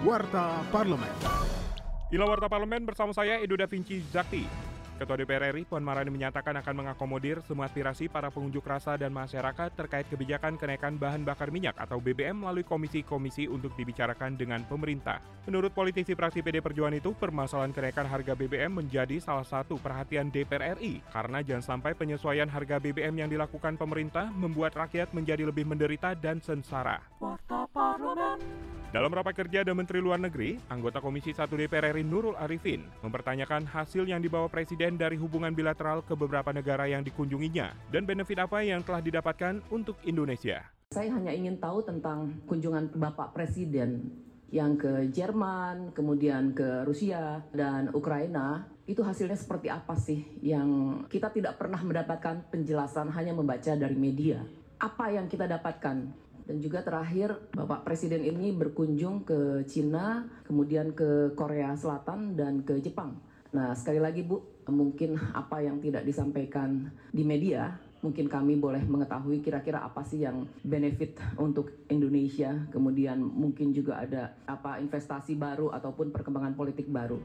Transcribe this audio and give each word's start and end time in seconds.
Warta 0.00 0.64
Parlemen. 0.72 1.12
Inilah 2.08 2.32
Warta 2.32 2.48
Parlemen 2.48 2.88
bersama 2.88 3.12
saya 3.12 3.36
Edo 3.36 3.52
Da 3.52 3.68
Vinci 3.68 4.00
Zakti. 4.08 4.48
Ketua 4.96 5.12
DPR 5.12 5.52
RI 5.52 5.68
Puan 5.68 5.84
Maharani 5.84 6.08
menyatakan 6.08 6.56
akan 6.56 6.72
mengakomodir 6.72 7.44
semua 7.44 7.68
aspirasi 7.68 8.08
para 8.08 8.32
pengunjuk 8.32 8.64
rasa 8.64 8.96
dan 8.96 9.12
masyarakat 9.12 9.76
terkait 9.76 10.08
kebijakan 10.08 10.56
kenaikan 10.56 10.96
bahan 10.96 11.20
bakar 11.20 11.52
minyak 11.52 11.76
atau 11.76 12.00
BBM 12.00 12.32
melalui 12.32 12.64
komisi-komisi 12.64 13.44
untuk 13.44 13.76
dibicarakan 13.76 14.40
dengan 14.40 14.64
pemerintah. 14.64 15.20
Menurut 15.44 15.76
politisi 15.76 16.16
praksi 16.16 16.40
PD 16.40 16.64
Perjuangan 16.64 16.96
itu, 16.96 17.12
permasalahan 17.12 17.72
kenaikan 17.72 18.08
harga 18.08 18.32
BBM 18.32 18.80
menjadi 18.80 19.20
salah 19.20 19.44
satu 19.44 19.76
perhatian 19.76 20.32
DPR 20.32 20.80
RI 20.80 21.04
karena 21.12 21.44
jangan 21.44 21.76
sampai 21.76 21.92
penyesuaian 21.92 22.48
harga 22.48 22.80
BBM 22.80 23.20
yang 23.20 23.28
dilakukan 23.28 23.76
pemerintah 23.76 24.32
membuat 24.32 24.72
rakyat 24.80 25.12
menjadi 25.12 25.44
lebih 25.44 25.68
menderita 25.68 26.16
dan 26.16 26.40
sengsara. 26.40 27.04
Dalam 28.90 29.14
rapat 29.14 29.38
kerja 29.38 29.62
dengan 29.62 29.86
Menteri 29.86 30.02
Luar 30.02 30.18
Negeri, 30.18 30.58
anggota 30.66 30.98
Komisi 30.98 31.30
1 31.30 31.46
DPR 31.46 31.94
RI 31.94 32.02
Nurul 32.02 32.34
Arifin 32.34 32.82
mempertanyakan 33.06 33.62
hasil 33.62 34.02
yang 34.02 34.18
dibawa 34.18 34.50
Presiden 34.50 34.98
dari 34.98 35.14
hubungan 35.14 35.54
bilateral 35.54 36.02
ke 36.02 36.18
beberapa 36.18 36.50
negara 36.50 36.90
yang 36.90 37.06
dikunjunginya 37.06 37.70
dan 37.94 38.02
benefit 38.02 38.42
apa 38.42 38.66
yang 38.66 38.82
telah 38.82 38.98
didapatkan 38.98 39.62
untuk 39.70 39.94
Indonesia. 40.02 40.66
Saya 40.90 41.06
hanya 41.14 41.30
ingin 41.30 41.62
tahu 41.62 41.86
tentang 41.86 42.42
kunjungan 42.50 42.90
Bapak 42.98 43.30
Presiden 43.30 44.10
yang 44.50 44.74
ke 44.74 45.06
Jerman, 45.14 45.94
kemudian 45.94 46.50
ke 46.50 46.82
Rusia 46.82 47.46
dan 47.54 47.94
Ukraina, 47.94 48.66
itu 48.90 49.06
hasilnya 49.06 49.38
seperti 49.38 49.70
apa 49.70 49.94
sih 49.94 50.42
yang 50.42 51.06
kita 51.06 51.30
tidak 51.30 51.62
pernah 51.62 51.78
mendapatkan 51.78 52.42
penjelasan 52.50 53.14
hanya 53.14 53.38
membaca 53.38 53.70
dari 53.70 53.94
media. 53.94 54.42
Apa 54.82 55.14
yang 55.14 55.30
kita 55.30 55.46
dapatkan? 55.46 56.26
Dan 56.46 56.62
juga 56.62 56.84
terakhir 56.84 57.36
Bapak 57.52 57.84
Presiden 57.84 58.24
ini 58.24 58.52
berkunjung 58.54 59.24
ke 59.24 59.64
Cina, 59.66 60.26
kemudian 60.44 60.92
ke 60.94 61.34
Korea 61.34 61.74
Selatan 61.74 62.36
dan 62.36 62.62
ke 62.64 62.78
Jepang. 62.78 63.16
Nah, 63.50 63.74
sekali 63.74 63.98
lagi 63.98 64.22
Bu, 64.22 64.38
mungkin 64.70 65.18
apa 65.34 65.58
yang 65.58 65.82
tidak 65.82 66.06
disampaikan 66.06 66.90
di 67.10 67.26
media, 67.26 67.74
mungkin 68.00 68.30
kami 68.30 68.56
boleh 68.56 68.80
mengetahui 68.86 69.44
kira-kira 69.44 69.84
apa 69.84 70.06
sih 70.06 70.24
yang 70.24 70.46
benefit 70.62 71.18
untuk 71.36 71.84
Indonesia, 71.90 72.54
kemudian 72.70 73.20
mungkin 73.20 73.74
juga 73.74 74.00
ada 74.00 74.38
apa 74.46 74.78
investasi 74.78 75.36
baru 75.36 75.74
ataupun 75.74 76.14
perkembangan 76.14 76.54
politik 76.54 76.88
baru. 76.88 77.18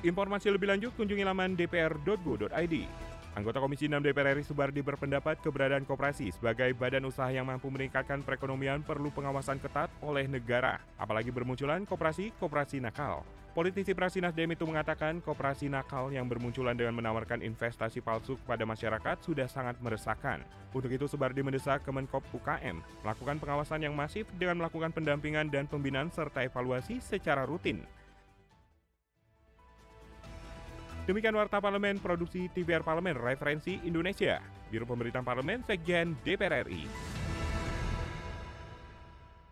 Informasi 0.00 0.48
lebih 0.48 0.68
lanjut 0.72 0.92
kunjungi 0.96 1.24
laman 1.24 1.56
dpr.go.id. 1.56 2.76
Anggota 3.30 3.62
Komisi 3.62 3.86
6 3.86 4.02
DPR 4.02 4.34
RI 4.34 4.42
Subardi 4.42 4.82
berpendapat 4.82 5.38
keberadaan 5.38 5.86
koperasi 5.86 6.34
sebagai 6.34 6.74
badan 6.74 7.06
usaha 7.06 7.30
yang 7.30 7.46
mampu 7.46 7.70
meningkatkan 7.70 8.26
perekonomian 8.26 8.82
perlu 8.82 9.14
pengawasan 9.14 9.62
ketat 9.62 9.86
oleh 10.02 10.26
negara, 10.26 10.82
apalagi 10.98 11.30
bermunculan 11.30 11.86
koperasi-koperasi 11.86 12.82
nakal. 12.82 13.22
Politisi 13.50 13.94
Praksi 13.94 14.22
Nasdem 14.22 14.54
itu 14.54 14.62
mengatakan 14.62 15.22
koperasi 15.22 15.70
nakal 15.70 16.10
yang 16.10 16.26
bermunculan 16.26 16.74
dengan 16.74 16.94
menawarkan 16.98 17.42
investasi 17.42 17.98
palsu 18.02 18.38
kepada 18.46 18.62
masyarakat 18.66 19.16
sudah 19.22 19.46
sangat 19.46 19.78
meresahkan. 19.82 20.42
Untuk 20.70 20.90
itu 20.90 21.06
Subardi 21.06 21.42
mendesak 21.42 21.86
Kemenkop 21.86 22.26
UKM 22.34 22.82
melakukan 23.06 23.42
pengawasan 23.42 23.82
yang 23.82 23.94
masif 23.94 24.26
dengan 24.38 24.62
melakukan 24.62 24.90
pendampingan 24.94 25.50
dan 25.50 25.66
pembinaan 25.70 26.10
serta 26.14 26.46
evaluasi 26.46 27.02
secara 27.02 27.42
rutin 27.46 27.82
Demikian 31.10 31.34
Warta 31.34 31.58
Parlemen 31.58 31.98
Produksi 31.98 32.46
TVR 32.54 32.86
Parlemen 32.86 33.18
Referensi 33.18 33.82
Indonesia. 33.82 34.38
Biro 34.70 34.86
Pemerintahan 34.86 35.26
Parlemen 35.26 35.66
Sekjen 35.66 36.14
DPR 36.22 36.62
RI 36.62 37.09